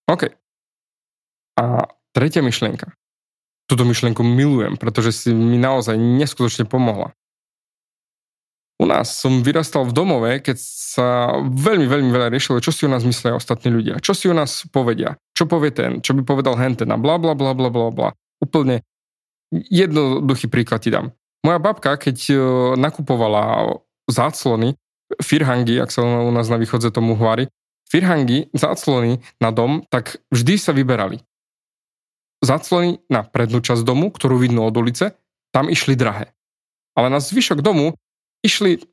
OK. 0.08 0.32
A 1.60 1.64
tretia 2.16 2.40
myšlienka. 2.40 2.96
Túto 3.68 3.84
myšlienku 3.84 4.24
milujem, 4.24 4.80
pretože 4.80 5.12
si 5.12 5.36
mi 5.36 5.60
naozaj 5.60 6.00
neskutočne 6.00 6.64
pomohla. 6.64 7.12
U 8.78 8.86
nás 8.86 9.10
som 9.10 9.42
vyrastal 9.42 9.84
v 9.84 9.92
domove, 9.92 10.30
keď 10.38 10.56
sa 10.62 11.34
veľmi, 11.42 11.90
veľmi 11.90 12.08
veľa 12.14 12.30
riešilo, 12.30 12.62
čo 12.62 12.70
si 12.70 12.86
o 12.86 12.92
nás 12.92 13.02
myslia 13.02 13.34
ostatní 13.34 13.74
ľudia, 13.74 13.98
čo 13.98 14.14
si 14.14 14.30
o 14.30 14.34
nás 14.38 14.64
povedia, 14.70 15.18
čo 15.34 15.50
povie 15.50 15.74
ten, 15.74 15.98
čo 15.98 16.14
by 16.14 16.22
povedal 16.22 16.54
henten 16.56 16.88
a 16.88 16.96
bla 16.96 17.18
bla 17.18 17.34
bla 17.34 17.52
bla 17.58 17.68
bla 17.68 17.90
bla. 17.90 18.10
Úplne 18.38 18.86
Jednoduchý 19.52 20.52
príklad 20.52 20.84
ti 20.84 20.92
dám. 20.92 21.12
Moja 21.40 21.58
babka, 21.62 21.96
keď 21.96 22.16
e, 22.28 22.34
nakupovala 22.76 23.76
záclony, 24.10 24.76
firhangy, 25.22 25.80
ak 25.80 25.88
sa 25.88 26.04
u 26.04 26.32
nás 26.34 26.50
na 26.52 26.60
východze 26.60 26.92
tomu 26.92 27.16
hvári, 27.16 27.48
firhangy, 27.88 28.52
záclony 28.52 29.24
na 29.40 29.48
dom, 29.48 29.80
tak 29.88 30.20
vždy 30.28 30.60
sa 30.60 30.76
vyberali. 30.76 31.24
Záclony 32.44 33.00
na 33.08 33.24
prednú 33.24 33.64
časť 33.64 33.82
domu, 33.82 34.12
ktorú 34.12 34.36
vidno 34.36 34.68
od 34.68 34.76
ulice, 34.76 35.16
tam 35.50 35.72
išli 35.72 35.96
drahé. 35.96 36.36
Ale 36.92 37.08
na 37.08 37.18
zvyšok 37.22 37.64
domu 37.64 37.96
išli 38.44 38.84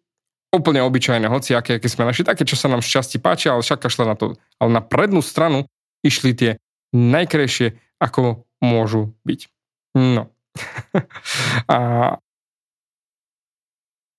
úplne 0.56 0.80
obyčajné, 0.88 1.28
hoci 1.28 1.52
aké, 1.52 1.78
aké 1.78 1.92
sme 1.92 2.08
našli, 2.08 2.24
také, 2.24 2.48
čo 2.48 2.56
sa 2.56 2.72
nám 2.72 2.80
šťastí 2.80 3.20
páčia, 3.20 3.52
ale 3.52 3.62
však 3.62 3.84
kašle 3.84 4.08
na 4.08 4.16
to. 4.16 4.40
Ale 4.58 4.72
na 4.72 4.80
prednú 4.80 5.20
stranu 5.20 5.68
išli 6.00 6.32
tie 6.32 6.52
najkrajšie, 6.96 7.76
ako 8.00 8.48
môžu 8.64 9.12
byť. 9.28 9.52
No, 9.96 10.32
a 11.76 11.80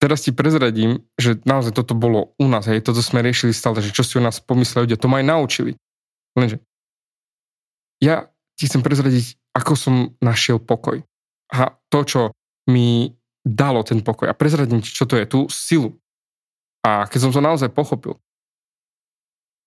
teraz 0.03 0.23
ti 0.23 0.33
prezradím, 0.33 1.03
že 1.17 1.41
naozaj 1.43 1.73
toto 1.73 1.97
bolo 1.97 2.37
u 2.37 2.47
nás, 2.47 2.69
hej, 2.69 2.85
toto 2.85 3.01
sme 3.01 3.25
riešili 3.25 3.57
stále, 3.57 3.81
že 3.81 3.93
čo 3.93 4.05
si 4.05 4.21
o 4.21 4.25
nás 4.25 4.39
pomysleli 4.41 4.89
ľudia, 4.89 5.01
to 5.01 5.09
ma 5.09 5.25
aj 5.25 5.27
naučili. 5.27 5.73
Lenže 6.37 6.61
ja 8.01 8.29
ti 8.57 8.69
chcem 8.69 8.85
prezradiť, 8.85 9.37
ako 9.57 9.73
som 9.77 9.95
našiel 10.21 10.61
pokoj. 10.61 11.01
A 11.53 11.77
to, 11.89 12.01
čo 12.05 12.21
mi 12.69 13.17
dalo 13.47 13.87
ten 13.87 14.03
pokoj. 14.03 14.27
A 14.27 14.35
prezradím 14.35 14.83
ti, 14.83 14.91
čo 14.91 15.07
to 15.07 15.17
je, 15.17 15.25
tú 15.25 15.47
silu. 15.49 15.97
A 16.83 17.07
keď 17.07 17.29
som 17.29 17.33
to 17.33 17.41
naozaj 17.41 17.71
pochopil, 17.71 18.19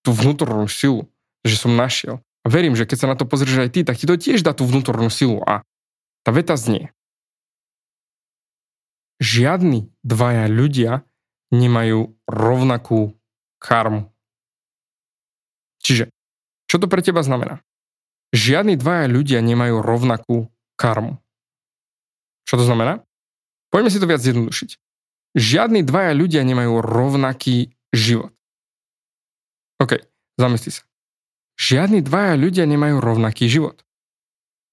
tú 0.04 0.12
vnútornú 0.12 0.68
silu, 0.68 1.08
že 1.44 1.56
som 1.56 1.76
našiel. 1.76 2.20
A 2.44 2.48
verím, 2.48 2.76
že 2.76 2.88
keď 2.88 2.98
sa 3.00 3.10
na 3.12 3.16
to 3.16 3.28
pozrieš 3.28 3.68
aj 3.68 3.70
ty, 3.72 3.82
tak 3.84 4.00
ti 4.00 4.08
to 4.08 4.16
tiež 4.16 4.44
dá 4.44 4.56
tú 4.56 4.68
vnútornú 4.68 5.12
silu. 5.12 5.44
A 5.44 5.64
tá 6.24 6.30
veta 6.36 6.56
znie. 6.60 6.92
Žiadni 9.20 9.92
dvaja 10.04 10.48
ľudia 10.48 11.04
nemajú 11.52 12.16
rovnakú 12.30 13.20
karmu. 13.60 14.08
Čiže, 15.84 16.12
čo 16.70 16.76
to 16.80 16.88
pre 16.88 17.04
teba 17.04 17.20
znamená? 17.20 17.60
Žiadni 18.32 18.78
dvaja 18.80 19.10
ľudia 19.10 19.40
nemajú 19.42 19.82
rovnakú 19.82 20.38
karmu. 20.78 21.18
Čo 22.46 22.62
to 22.62 22.66
znamená? 22.66 23.04
Poďme 23.74 23.90
si 23.90 24.00
to 24.02 24.10
viac 24.10 24.22
zjednodušiť. 24.22 24.70
Žiadni 25.38 25.86
dvaja 25.86 26.14
ľudia 26.18 26.42
nemajú 26.42 26.82
rovnaký 26.82 27.74
život. 27.94 28.34
OK, 29.78 30.02
zamysli 30.38 30.72
sa. 30.74 30.84
Žiadni 31.60 32.02
dvaja 32.02 32.40
ľudia 32.40 32.66
nemajú 32.66 33.04
rovnaký 33.04 33.52
život. 33.52 33.84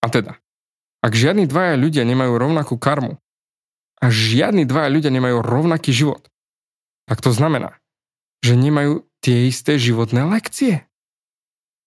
A 0.00 0.08
teda, 0.08 0.38
ak 1.00 1.12
žiadni 1.12 1.48
dvaja 1.48 1.74
ľudia 1.78 2.04
nemajú 2.04 2.36
rovnakú 2.36 2.76
karmu 2.76 3.20
a 4.00 4.06
žiadni 4.12 4.68
dvaja 4.68 4.92
ľudia 4.92 5.10
nemajú 5.12 5.40
rovnaký 5.40 5.90
život, 5.92 6.28
tak 7.08 7.22
to 7.22 7.32
znamená, 7.32 7.78
že 8.44 8.58
nemajú 8.58 9.06
tie 9.24 9.48
isté 9.48 9.80
životné 9.80 10.26
lekcie. 10.28 10.84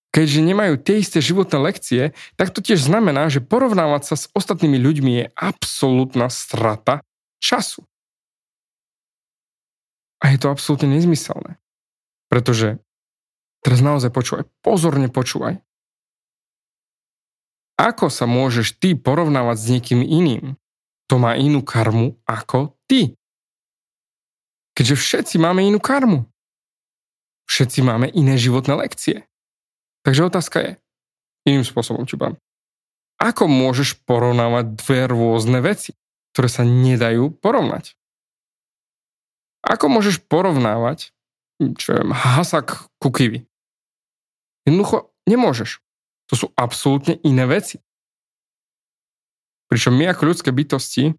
Keďže 0.10 0.42
nemajú 0.42 0.74
tie 0.82 1.06
isté 1.06 1.22
životné 1.22 1.58
lekcie, 1.62 2.18
tak 2.34 2.50
to 2.50 2.66
tiež 2.66 2.82
znamená, 2.82 3.30
že 3.30 3.46
porovnávať 3.46 4.10
sa 4.10 4.16
s 4.18 4.26
ostatnými 4.34 4.82
ľuďmi 4.82 5.12
je 5.22 5.26
absolútna 5.38 6.34
strata 6.34 7.06
času. 7.38 7.86
A 10.20 10.34
je 10.34 10.38
to 10.42 10.50
absolútne 10.50 10.90
nezmyselné. 10.90 11.62
Pretože 12.26 12.82
Teraz 13.60 13.84
naozaj 13.84 14.12
počúvaj, 14.16 14.48
pozorne 14.64 15.12
počúvaj. 15.12 15.60
Ako 17.80 18.12
sa 18.12 18.28
môžeš 18.28 18.76
ty 18.76 18.92
porovnávať 18.92 19.56
s 19.56 19.66
niekým 19.72 20.04
iným? 20.04 20.60
To 21.08 21.16
má 21.16 21.40
inú 21.40 21.64
karmu 21.64 22.20
ako 22.28 22.76
ty. 22.92 23.16
Keďže 24.76 24.96
všetci 25.00 25.36
máme 25.40 25.64
inú 25.64 25.80
karmu. 25.80 26.28
Všetci 27.48 27.80
máme 27.82 28.12
iné 28.12 28.36
životné 28.36 28.76
lekcie. 28.76 29.26
Takže 30.04 30.28
otázka 30.28 30.58
je, 30.60 30.72
iným 31.48 31.64
spôsobom 31.64 32.04
poviem. 32.04 32.36
Ako 33.20 33.48
môžeš 33.48 34.04
porovnávať 34.04 34.76
dve 34.80 35.00
rôzne 35.08 35.60
veci, 35.64 35.96
ktoré 36.36 36.48
sa 36.52 36.68
nedajú 36.68 37.32
porovnať? 37.40 37.96
Ako 39.64 39.88
môžeš 39.88 40.24
porovnávať 40.28 41.16
čo 41.60 42.00
je, 42.00 42.02
hasak 42.08 42.88
ku 43.04 43.12
kiwi? 43.12 43.44
Jednoducho 44.64 45.12
nemôžeš. 45.28 45.84
To 46.30 46.34
sú 46.38 46.48
absolútne 46.54 47.18
iné 47.26 47.46
veci. 47.50 47.82
Pričom 49.70 49.94
my 49.94 50.10
ako 50.10 50.34
ľudské 50.34 50.50
bytosti, 50.50 51.14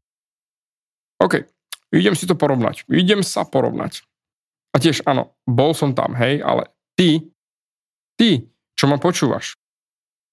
OK, 1.22 1.46
idem 1.94 2.14
si 2.18 2.26
to 2.26 2.34
porovnať, 2.34 2.86
idem 2.90 3.22
sa 3.22 3.46
porovnať. 3.46 4.02
A 4.74 4.78
tiež 4.78 5.02
áno, 5.06 5.34
bol 5.46 5.74
som 5.74 5.94
tam, 5.94 6.14
hej, 6.14 6.42
ale 6.42 6.70
ty, 6.94 7.30
ty, 8.18 8.50
čo 8.78 8.86
ma 8.86 8.98
počúvaš, 9.02 9.58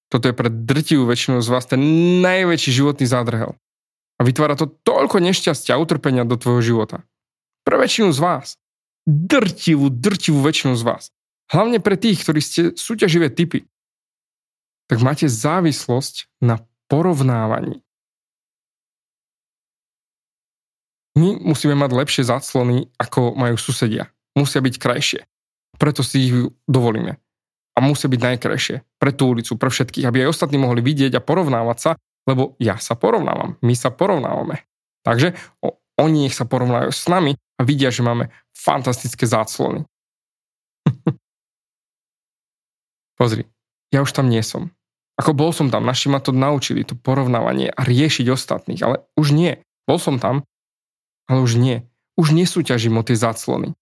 toto 0.08 0.24
je 0.30 0.34
pre 0.34 0.48
drtivú 0.48 1.04
väčšinu 1.04 1.44
z 1.44 1.48
vás 1.52 1.68
ten 1.68 1.80
najväčší 2.24 2.70
životný 2.72 3.04
zádrhel. 3.04 3.52
A 4.18 4.20
vytvára 4.26 4.58
to 4.58 4.66
toľko 4.82 5.20
nešťastia 5.22 5.76
a 5.76 5.82
utrpenia 5.82 6.26
do 6.26 6.34
tvojho 6.34 6.64
života. 6.64 7.06
Pre 7.62 7.76
väčšinu 7.76 8.10
z 8.10 8.18
vás. 8.18 8.46
Drtivú, 9.04 9.92
drtivú 9.92 10.42
väčšinu 10.42 10.74
z 10.74 10.82
vás. 10.82 11.02
Hlavne 11.52 11.78
pre 11.78 11.94
tých, 12.00 12.24
ktorí 12.24 12.40
ste 12.40 12.60
súťaživé 12.74 13.30
typy. 13.30 13.68
Tak 14.88 15.04
máte 15.04 15.28
závislosť 15.28 16.32
na 16.40 16.64
porovnávaní. 16.88 17.84
My 21.18 21.34
musíme 21.34 21.76
mať 21.76 21.90
lepšie 21.92 22.24
záclony, 22.24 22.88
ako 22.96 23.36
majú 23.36 23.58
susedia. 23.60 24.08
Musia 24.38 24.62
byť 24.62 24.74
krajšie. 24.78 25.20
Preto 25.76 26.00
si 26.06 26.30
ich 26.30 26.34
dovolíme. 26.64 27.18
A 27.74 27.78
musia 27.84 28.08
byť 28.08 28.20
najkrajšie. 28.22 28.76
Pre 28.96 29.12
tú 29.12 29.34
ulicu, 29.34 29.58
pre 29.58 29.68
všetkých, 29.70 30.06
aby 30.06 30.24
aj 30.24 30.32
ostatní 30.32 30.62
mohli 30.62 30.80
vidieť 30.80 31.18
a 31.18 31.24
porovnávať 31.24 31.78
sa, 31.78 31.90
lebo 32.24 32.54
ja 32.62 32.78
sa 32.78 32.94
porovnávam. 32.94 33.58
My 33.60 33.74
sa 33.74 33.90
porovnávame. 33.90 34.62
Takže 35.02 35.34
o, 35.62 35.78
oni 35.98 36.26
nech 36.26 36.38
sa 36.38 36.46
porovnajú 36.46 36.94
s 36.94 37.06
nami 37.10 37.34
a 37.34 37.60
vidia, 37.66 37.90
že 37.90 38.06
máme 38.06 38.30
fantastické 38.54 39.26
záclony. 39.26 39.82
Pozri, 43.18 43.50
ja 43.90 44.06
už 44.06 44.14
tam 44.14 44.30
nie 44.30 44.42
som. 44.46 44.70
Ako 45.18 45.34
bol 45.34 45.50
som 45.50 45.66
tam, 45.66 45.82
naši 45.82 46.06
ma 46.06 46.22
to 46.22 46.30
naučili, 46.30 46.86
to 46.86 46.94
porovnávanie 46.94 47.74
a 47.74 47.82
riešiť 47.82 48.26
ostatných, 48.30 48.80
ale 48.86 49.02
už 49.18 49.34
nie. 49.34 49.58
Bol 49.82 49.98
som 49.98 50.22
tam, 50.22 50.46
ale 51.26 51.42
už 51.42 51.58
nie. 51.58 51.82
Už 52.14 52.30
nesúťažím 52.30 52.98
o 52.98 53.02
tie 53.02 53.18
záclony. 53.18 53.74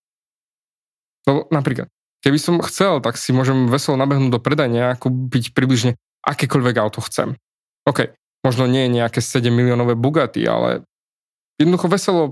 Lebo 1.29 1.45
napríklad, 1.53 1.93
keby 2.25 2.39
som 2.41 2.65
chcel, 2.65 3.05
tak 3.05 3.21
si 3.21 3.37
môžem 3.37 3.69
veselo 3.69 4.01
nabehnúť 4.01 4.33
do 4.33 4.41
predania 4.41 4.97
a 4.97 4.99
kúpiť 4.99 5.53
približne 5.53 6.01
akékoľvek 6.25 6.77
auto 6.81 7.05
chcem. 7.05 7.37
OK, 7.85 8.17
možno 8.41 8.65
nie 8.65 8.89
nejaké 8.89 9.21
7 9.21 9.53
miliónové 9.53 9.93
Bugatti, 9.93 10.41
ale 10.49 10.89
jednoducho 11.61 11.93
veselo 11.93 12.23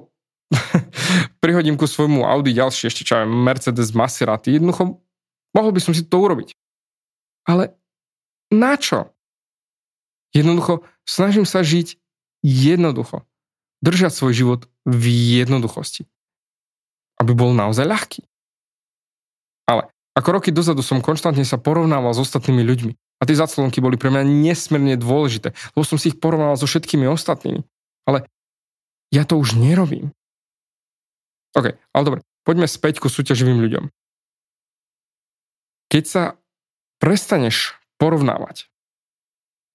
prihodím 1.44 1.76
ku 1.76 1.84
svojmu 1.84 2.24
Audi 2.24 2.56
ďalšie, 2.56 2.88
ešte 2.88 3.04
čo 3.04 3.20
aj 3.20 3.28
Mercedes 3.28 3.92
Maserati, 3.92 4.56
jednoducho 4.56 5.04
mohol 5.52 5.70
by 5.76 5.80
som 5.84 5.92
si 5.92 6.08
to 6.08 6.16
urobiť. 6.24 6.56
Ale 7.44 7.76
na 8.54 8.78
čo? 8.78 9.10
Jednoducho 10.30 10.86
snažím 11.02 11.46
sa 11.46 11.66
žiť 11.66 11.98
jednoducho. 12.42 13.26
Držať 13.82 14.12
svoj 14.14 14.32
život 14.32 14.60
v 14.86 15.04
jednoduchosti. 15.42 16.06
Aby 17.18 17.34
bol 17.34 17.50
naozaj 17.54 17.86
ľahký. 17.86 18.22
Ale 19.66 19.88
ako 20.14 20.28
roky 20.40 20.50
dozadu 20.54 20.82
som 20.86 21.02
konštantne 21.02 21.42
sa 21.42 21.58
porovnával 21.58 22.14
s 22.14 22.22
ostatnými 22.22 22.62
ľuďmi. 22.62 22.92
A 23.18 23.22
tie 23.26 23.38
zaclonky 23.38 23.78
boli 23.78 23.98
pre 23.98 24.10
mňa 24.10 24.26
nesmierne 24.26 24.98
dôležité, 24.98 25.54
lebo 25.74 25.84
som 25.86 25.96
si 25.96 26.12
ich 26.12 26.18
porovnával 26.18 26.58
so 26.58 26.66
všetkými 26.66 27.06
ostatnými. 27.08 27.62
Ale 28.04 28.26
ja 29.14 29.22
to 29.22 29.38
už 29.38 29.54
nerobím. 29.54 30.10
OK, 31.54 31.78
ale 31.78 32.02
dobre, 32.02 32.20
poďme 32.42 32.66
späť 32.66 32.98
ku 32.98 33.06
súťaživým 33.06 33.62
ľuďom. 33.62 33.84
Keď 35.88 36.04
sa 36.04 36.22
prestaneš 36.98 37.78
porovnávať, 37.96 38.68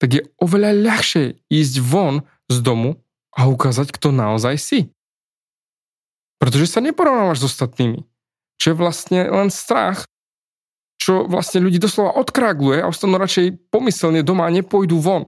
tak 0.00 0.08
je 0.16 0.22
oveľa 0.40 0.72
ľahšie 0.80 1.44
ísť 1.52 1.74
von 1.84 2.24
z 2.48 2.56
domu 2.64 2.96
a 3.36 3.46
ukázať, 3.46 3.92
kto 3.92 4.10
naozaj 4.10 4.56
si. 4.56 4.80
Pretože 6.40 6.72
sa 6.72 6.80
neporovnávaš 6.80 7.44
s 7.44 7.48
ostatnými. 7.52 8.08
Čo 8.56 8.72
je 8.72 8.76
vlastne 8.80 9.20
len 9.28 9.52
strach, 9.52 10.08
čo 11.00 11.24
vlastne 11.28 11.64
ľudí 11.64 11.80
doslova 11.80 12.16
odkrágluje 12.16 12.84
a 12.84 12.88
ostanú 12.88 13.16
radšej 13.16 13.72
pomyselne 13.72 14.20
doma 14.24 14.48
a 14.48 14.52
nepôjdu 14.52 15.00
von. 15.00 15.24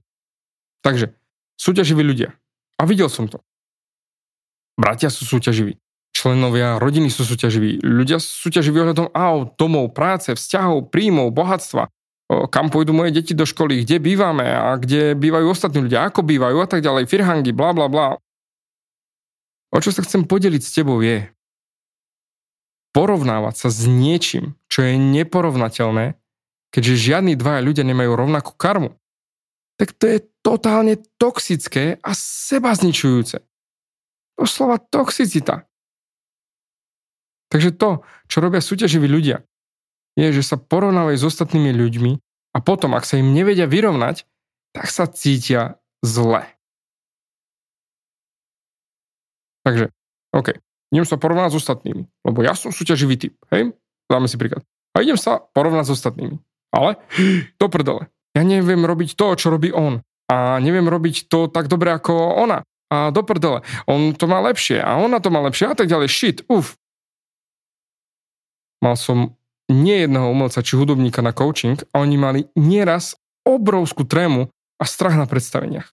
Takže, 0.85 1.13
súťaživí 1.57 2.01
ľudia. 2.01 2.33
A 2.77 2.85
videl 2.85 3.09
som 3.09 3.29
to. 3.29 3.41
Bratia 4.77 5.13
sú 5.13 5.25
súťaživí. 5.25 5.77
Členovia 6.13 6.77
rodiny 6.77 7.09
sú 7.09 7.25
súťaživí. 7.25 7.81
Ľudia 7.81 8.21
sú 8.21 8.49
súťaživí 8.49 8.77
ohľadom 8.85 9.09
aut, 9.13 9.57
domov, 9.57 9.97
práce, 9.97 10.29
vzťahov, 10.29 10.93
príjmov, 10.93 11.33
bohatstva. 11.33 11.89
Kam 12.27 12.71
pôjdu 12.71 12.95
moje 12.95 13.11
deti 13.13 13.35
do 13.35 13.43
školy, 13.43 13.83
kde 13.83 13.99
bývame 13.99 14.47
a 14.47 14.79
kde 14.79 15.13
bývajú 15.13 15.51
ostatní 15.51 15.85
ľudia, 15.85 16.07
ako 16.07 16.23
bývajú 16.23 16.57
a 16.63 16.67
tak 16.67 16.79
ďalej, 16.79 17.11
firhangy, 17.11 17.51
bla 17.51 17.75
bla 17.75 17.91
bla. 17.91 18.07
O 19.73 19.77
čo 19.81 19.91
sa 19.91 20.05
chcem 20.05 20.23
podeliť 20.23 20.61
s 20.63 20.73
tebou 20.73 21.01
je, 21.03 21.29
porovnávať 22.93 23.55
sa 23.57 23.69
s 23.73 23.89
niečím, 23.89 24.53
čo 24.69 24.85
je 24.85 24.95
neporovnateľné, 24.95 26.15
keďže 26.69 27.03
žiadni 27.11 27.33
dvaja 27.33 27.61
ľudia 27.65 27.83
nemajú 27.85 28.11
rovnakú 28.13 28.53
karmu, 28.53 28.93
tak 29.81 29.97
to 29.97 30.05
je 30.05 30.19
totálne 30.45 31.01
toxické 31.17 31.97
a 32.05 32.13
sebazničujúce. 32.13 33.41
Doslova 34.37 34.77
toxicita. 34.77 35.65
Takže 37.49 37.73
to, 37.77 38.01
čo 38.29 38.37
robia 38.41 38.61
súťaživí 38.61 39.05
ľudia, 39.05 39.45
je, 40.13 40.27
že 40.29 40.43
sa 40.45 40.57
porovnávajú 40.57 41.17
s 41.17 41.27
ostatnými 41.27 41.73
ľuďmi 41.73 42.11
a 42.53 42.57
potom, 42.61 42.93
ak 42.93 43.07
sa 43.07 43.17
im 43.17 43.33
nevedia 43.33 43.65
vyrovnať, 43.65 44.29
tak 44.73 44.89
sa 44.89 45.09
cítia 45.09 45.81
zle. 46.05 46.45
Takže, 49.63 49.89
OK, 50.35 50.59
idem 50.91 51.07
sa 51.07 51.15
porovnať 51.15 51.55
s 51.55 51.59
ostatnými, 51.63 52.03
lebo 52.27 52.39
ja 52.43 52.53
som 52.53 52.69
súťaživý 52.75 53.15
typ, 53.15 53.33
hej? 53.49 53.71
Dáme 54.11 54.27
si 54.27 54.35
príklad. 54.35 54.61
A 54.93 55.01
idem 55.01 55.17
sa 55.17 55.39
porovnať 55.39 55.89
s 55.89 55.95
ostatnými. 55.97 56.37
Ale, 56.75 56.99
to 57.61 57.71
prdele, 57.71 58.11
ja 58.35 58.41
neviem 58.43 58.83
robiť 58.83 59.15
to, 59.15 59.37
čo 59.39 59.53
robí 59.53 59.71
on. 59.71 60.03
A 60.27 60.57
neviem 60.59 60.87
robiť 60.87 61.29
to 61.29 61.51
tak 61.51 61.67
dobre 61.69 61.93
ako 61.93 62.13
ona 62.41 62.63
a 62.93 63.09
do 63.09 63.25
prdele, 63.25 63.65
on 63.89 64.13
to 64.13 64.29
má 64.29 64.37
lepšie 64.45 64.77
a 64.77 65.01
ona 65.01 65.17
to 65.17 65.33
má 65.33 65.41
lepšie 65.41 65.73
a 65.73 65.73
tak 65.73 65.89
ďalej, 65.89 66.07
shit, 66.13 66.37
uf. 66.45 66.77
Mal 68.85 68.93
som 68.93 69.33
nie 69.71 70.03
jedného 70.03 70.27
umelca 70.27 70.59
či 70.59 70.75
hudobníka 70.75 71.23
na 71.23 71.31
coaching 71.31 71.79
a 71.95 72.03
oni 72.03 72.15
mali 72.19 72.41
nieraz 72.57 73.15
obrovskú 73.47 74.03
trému 74.03 74.51
a 74.79 74.83
strach 74.83 75.15
na 75.15 75.27
predstaveniach. 75.27 75.87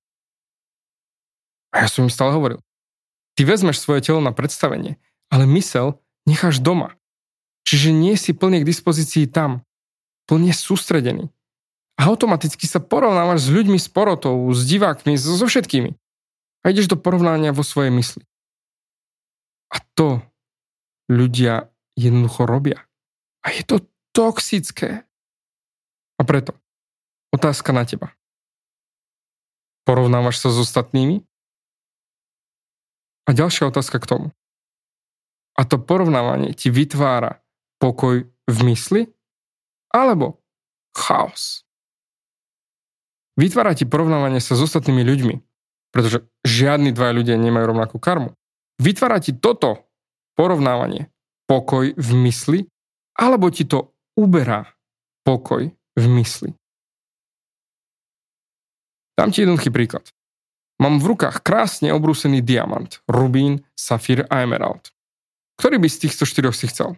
A 1.71 1.87
ja 1.87 1.89
som 1.91 2.07
im 2.07 2.13
stále 2.13 2.35
hovoril, 2.35 2.59
ty 3.39 3.47
vezmeš 3.47 3.79
svoje 3.79 4.03
telo 4.03 4.19
na 4.19 4.35
predstavenie, 4.35 4.99
ale 5.31 5.47
mysel 5.55 6.03
necháš 6.27 6.59
doma. 6.59 6.99
Čiže 7.63 7.95
nie 7.95 8.19
si 8.19 8.35
plne 8.35 8.59
k 8.63 8.67
dispozícii 8.67 9.31
tam. 9.31 9.63
Plne 10.27 10.51
sústredený. 10.51 11.31
A 11.95 12.11
automaticky 12.11 12.67
sa 12.67 12.83
porovnávaš 12.83 13.47
s 13.47 13.53
ľuďmi 13.55 13.79
s 13.79 13.87
porotou, 13.87 14.51
s 14.51 14.67
divákmi, 14.67 15.15
so, 15.15 15.37
všetkými 15.37 15.95
a 16.61 16.65
ideš 16.69 16.93
do 16.93 16.97
porovnania 16.97 17.57
vo 17.57 17.65
svojej 17.65 17.93
mysli. 17.93 18.25
A 19.71 19.79
to 19.95 20.21
ľudia 21.07 21.71
jednoducho 21.95 22.45
robia. 22.45 22.90
A 23.41 23.55
je 23.55 23.63
to 23.65 23.77
toxické. 24.13 25.05
A 26.17 26.23
preto, 26.23 26.53
otázka 27.33 27.73
na 27.73 27.89
teba. 27.89 28.13
Porovnávaš 29.89 30.45
sa 30.45 30.49
s 30.53 30.61
ostatnými? 30.61 31.25
A 33.25 33.31
ďalšia 33.33 33.71
otázka 33.73 34.03
k 34.03 34.09
tomu. 34.09 34.27
A 35.57 35.65
to 35.65 35.81
porovnávanie 35.81 36.53
ti 36.53 36.69
vytvára 36.69 37.41
pokoj 37.81 38.29
v 38.29 38.59
mysli? 38.69 39.09
Alebo 39.91 40.45
chaos? 40.93 41.65
Vytvára 43.41 43.73
ti 43.73 43.89
porovnávanie 43.89 44.39
sa 44.39 44.53
s 44.53 44.63
ostatnými 44.63 45.01
ľuďmi 45.01 45.35
pretože 45.91 46.27
žiadni 46.47 46.95
dvaja 46.95 47.13
ľudia 47.15 47.37
nemajú 47.37 47.75
rovnakú 47.75 47.99
karmu. 47.99 48.35
Vytvára 48.81 49.19
ti 49.19 49.35
toto 49.35 49.91
porovnávanie 50.39 51.11
pokoj 51.51 51.93
v 51.93 52.11
mysli, 52.27 52.59
alebo 53.17 53.51
ti 53.51 53.67
to 53.67 53.95
uberá 54.19 54.67
pokoj 55.25 55.71
v 55.97 56.05
mysli. 56.19 56.51
Dám 59.19 59.31
ti 59.31 59.45
jednoduchý 59.45 59.69
príklad. 59.69 60.09
Mám 60.81 60.97
v 60.97 61.13
rukách 61.13 61.45
krásne 61.45 61.93
obrúsený 61.93 62.41
diamant, 62.41 62.89
rubín, 63.05 63.61
safír 63.77 64.25
a 64.33 64.41
emerald. 64.41 64.89
Ktorý 65.61 65.77
by 65.77 65.89
z 65.93 66.09
týchto 66.09 66.25
štyroch 66.25 66.57
si 66.57 66.73
chcel? 66.73 66.97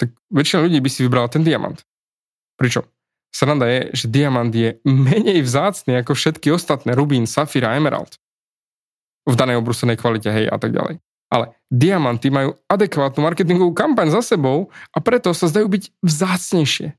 Tak 0.00 0.16
väčšina 0.32 0.64
ľudí 0.64 0.80
by 0.80 0.88
si 0.88 1.04
vybrala 1.04 1.28
ten 1.28 1.44
diamant. 1.44 1.84
Pričom 2.56 2.88
sranda 3.28 3.68
je, 3.68 3.92
že 3.92 4.06
diamant 4.08 4.48
je 4.48 4.80
menej 4.88 5.44
vzácný 5.44 6.00
ako 6.00 6.16
všetky 6.16 6.48
ostatné 6.48 6.96
rubín, 6.96 7.28
safír 7.28 7.68
a 7.68 7.76
emerald. 7.76 8.16
V 9.28 9.36
danej 9.36 9.60
obrúsenej 9.60 10.00
kvalite, 10.00 10.32
hej, 10.32 10.48
a 10.48 10.56
tak 10.56 10.72
ďalej. 10.72 11.04
Ale 11.32 11.56
diamanty 11.72 12.28
majú 12.28 12.60
adekvátnu 12.68 13.24
marketingovú 13.24 13.72
kampaň 13.72 14.12
za 14.12 14.20
sebou 14.20 14.68
a 14.92 15.00
preto 15.00 15.32
sa 15.32 15.48
zdajú 15.48 15.72
byť 15.72 15.84
vzácnejšie. 16.04 16.92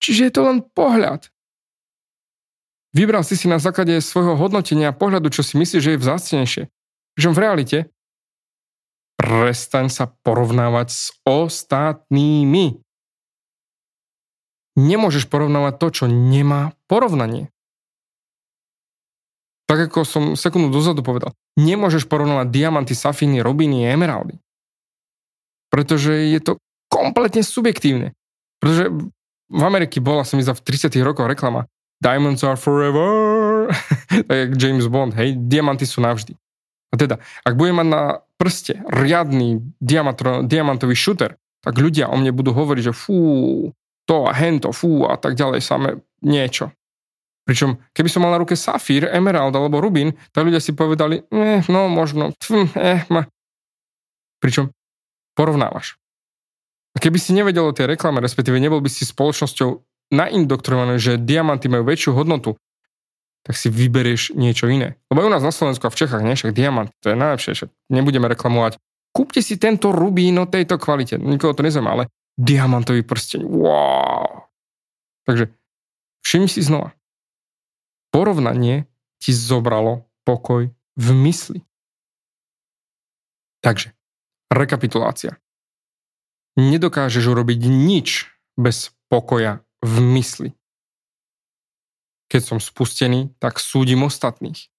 Čiže 0.00 0.20
je 0.24 0.32
to 0.32 0.42
len 0.48 0.64
pohľad. 0.64 1.28
Vybral 2.96 3.20
si 3.22 3.36
si 3.36 3.46
na 3.46 3.60
základe 3.60 4.00
svojho 4.00 4.34
hodnotenia 4.40 4.90
a 4.90 4.96
pohľadu, 4.96 5.28
čo 5.28 5.44
si 5.44 5.60
myslíš, 5.60 5.82
že 5.84 5.92
je 5.94 6.02
vzácnejšie. 6.02 6.62
Že 7.20 7.28
v 7.36 7.38
realite 7.38 7.78
prestaň 9.20 9.92
sa 9.92 10.08
porovnávať 10.08 10.88
s 10.88 11.04
ostatnými. 11.28 12.80
Nemôžeš 14.80 15.28
porovnávať 15.28 15.74
to, 15.76 15.86
čo 15.92 16.04
nemá 16.08 16.72
porovnanie. 16.88 17.52
Tak 19.68 19.92
ako 19.92 20.08
som 20.08 20.24
sekundu 20.34 20.72
dozadu 20.72 21.04
povedal, 21.04 21.36
nemôžeš 21.60 22.08
porovnávať 22.08 22.48
diamanty, 22.48 22.96
safíny, 22.96 23.44
robiny, 23.44 23.84
emeraldy. 23.84 24.40
Pretože 25.68 26.32
je 26.32 26.40
to 26.40 26.52
kompletne 26.88 27.44
subjektívne. 27.44 28.16
Pretože 28.58 28.88
v 29.50 29.62
Amerike 29.62 30.00
bola 30.00 30.24
som 30.24 30.40
za 30.40 30.56
v 30.56 30.64
30 30.64 30.96
rokoch 31.04 31.28
reklama 31.28 31.68
Diamonds 32.00 32.40
are 32.40 32.56
forever. 32.56 33.68
tak 34.28 34.36
jak 34.36 34.50
James 34.56 34.88
Bond, 34.88 35.12
hej, 35.14 35.36
diamanty 35.36 35.84
sú 35.84 36.00
navždy. 36.00 36.32
A 36.90 36.94
teda, 36.96 37.20
ak 37.44 37.54
budem 37.54 37.76
mať 37.76 37.88
na 37.92 38.02
prste 38.40 38.74
riadný 38.88 39.60
diamantový 39.78 40.96
shooter, 40.96 41.36
tak 41.60 41.76
ľudia 41.76 42.08
o 42.08 42.16
mne 42.16 42.32
budú 42.32 42.56
hovoriť, 42.56 42.82
že 42.90 42.96
fú, 42.96 43.20
to 44.08 44.16
a 44.26 44.32
hento, 44.32 44.72
fú 44.72 45.04
a 45.06 45.20
tak 45.20 45.36
ďalej, 45.36 45.60
samé 45.60 46.00
niečo. 46.24 46.72
Pričom, 47.50 47.82
keby 47.90 48.06
som 48.06 48.22
mal 48.22 48.30
na 48.30 48.38
ruke 48.38 48.54
safír, 48.54 49.10
emerald 49.10 49.50
alebo 49.58 49.82
rubín, 49.82 50.14
tak 50.30 50.46
ľudia 50.46 50.62
si 50.62 50.70
povedali, 50.70 51.26
eh, 51.34 51.66
no 51.66 51.90
možno, 51.90 52.30
tf, 52.38 52.70
eh, 52.78 53.02
ma. 53.10 53.26
Pričom 54.38 54.70
porovnávaš. 55.34 55.98
A 56.94 57.02
keby 57.02 57.18
si 57.18 57.34
nevedel 57.34 57.66
o 57.66 57.74
tej 57.74 57.90
reklame, 57.90 58.22
respektíve 58.22 58.62
nebol 58.62 58.78
by 58.78 58.86
si 58.86 59.02
spoločnosťou 59.02 59.82
naindoktrinované, 60.14 61.02
že 61.02 61.18
diamanty 61.18 61.66
majú 61.66 61.90
väčšiu 61.90 62.14
hodnotu, 62.14 62.54
tak 63.42 63.58
si 63.58 63.66
vyberieš 63.66 64.38
niečo 64.38 64.70
iné. 64.70 65.02
Lebo 65.10 65.26
u 65.26 65.30
nás 65.34 65.42
na 65.42 65.50
Slovensku 65.50 65.82
a 65.86 65.90
v 65.90 65.98
Čechách, 66.06 66.22
nie, 66.22 66.38
však 66.38 66.54
diamant, 66.54 66.94
to 67.02 67.10
je 67.10 67.18
najlepšie, 67.18 67.50
však 67.58 67.70
nebudeme 67.90 68.30
reklamovať. 68.30 68.78
Kúpte 69.10 69.42
si 69.42 69.58
tento 69.58 69.90
rubín 69.90 70.38
o 70.38 70.46
tejto 70.46 70.78
kvalite, 70.78 71.18
nikoho 71.18 71.50
to 71.50 71.66
nezaujíma, 71.66 71.90
ale 71.98 72.04
diamantový 72.38 73.02
prsteň, 73.02 73.42
wow. 73.42 74.46
Takže 75.26 75.50
všimni 76.22 76.46
si 76.46 76.62
znova. 76.62 76.94
Porovnanie 78.10 78.90
ti 79.22 79.30
zobralo 79.30 80.06
pokoj 80.26 80.70
v 80.98 81.08
mysli. 81.26 81.62
Takže, 83.60 83.94
rekapitulácia. 84.50 85.38
Nedokážeš 86.58 87.30
urobiť 87.30 87.70
nič 87.70 88.26
bez 88.58 88.90
pokoja 89.06 89.62
v 89.84 89.94
mysli. 90.18 90.50
Keď 92.30 92.42
som 92.42 92.58
spustený, 92.62 93.34
tak 93.42 93.58
súdim 93.58 94.06
ostatných. 94.06 94.70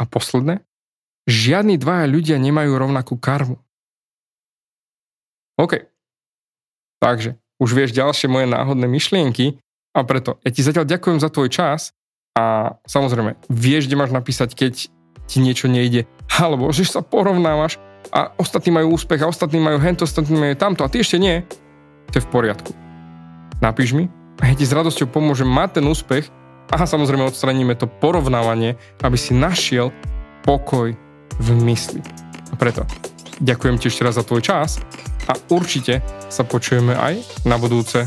A 0.00 0.08
posledné? 0.08 0.64
Žiadni 1.28 1.76
dvaja 1.76 2.08
ľudia 2.08 2.36
nemajú 2.40 2.72
rovnakú 2.76 3.20
karmu. 3.20 3.60
OK. 5.60 5.84
Takže, 7.02 7.36
už 7.58 7.70
vieš 7.74 7.90
ďalšie 7.92 8.30
moje 8.30 8.46
náhodné 8.48 8.86
myšlienky 8.86 9.60
a 9.92 10.06
preto 10.06 10.38
ja 10.46 10.50
ti 10.54 10.62
zatiaľ 10.62 10.86
ďakujem 10.86 11.18
za 11.18 11.28
tvoj 11.28 11.50
čas 11.50 11.92
a 12.38 12.42
samozrejme, 12.86 13.34
vieš, 13.50 13.90
kde 13.90 13.98
máš 13.98 14.14
napísať, 14.14 14.54
keď 14.54 14.72
ti 15.26 15.38
niečo 15.42 15.66
nejde, 15.66 16.06
alebo 16.38 16.70
že 16.70 16.86
sa 16.86 17.02
porovnávaš 17.02 17.82
a 18.14 18.30
ostatní 18.38 18.70
majú 18.70 18.94
úspech 18.94 19.26
a 19.26 19.30
ostatní 19.30 19.58
majú 19.58 19.82
hento, 19.82 20.06
ostatní 20.06 20.38
majú 20.38 20.54
tamto 20.54 20.86
a 20.86 20.88
ty 20.88 21.02
ešte 21.02 21.18
nie, 21.18 21.42
to 22.14 22.22
je 22.22 22.24
v 22.24 22.30
poriadku 22.30 22.70
napíš 23.60 23.94
mi 23.94 24.06
a 24.38 24.50
ja 24.50 24.54
ti 24.54 24.62
s 24.66 24.74
radosťou 24.74 25.10
pomôžem 25.10 25.46
mať 25.46 25.82
ten 25.82 25.84
úspech 25.86 26.30
a 26.70 26.84
samozrejme 26.84 27.26
odstraníme 27.26 27.74
to 27.74 27.90
porovnávanie, 27.90 28.78
aby 29.02 29.16
si 29.18 29.34
našiel 29.34 29.90
pokoj 30.44 30.94
v 31.38 31.48
mysli. 31.66 32.04
A 32.52 32.54
preto 32.54 32.86
ďakujem 33.42 33.76
ti 33.80 33.90
ešte 33.90 34.04
raz 34.06 34.14
za 34.14 34.24
tvoj 34.24 34.44
čas 34.44 34.78
a 35.26 35.34
určite 35.50 36.04
sa 36.30 36.46
počujeme 36.46 36.94
aj 36.94 37.44
na 37.48 37.56
budúce. 37.58 38.06